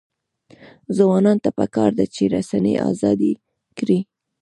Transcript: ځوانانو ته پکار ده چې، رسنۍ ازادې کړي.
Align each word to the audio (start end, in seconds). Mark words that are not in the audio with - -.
ځوانانو 0.97 1.41
ته 1.43 1.49
پکار 1.57 1.91
ده 1.97 2.05
چې، 2.13 2.31
رسنۍ 2.35 2.75
ازادې 2.91 3.31
کړي. 3.77 3.99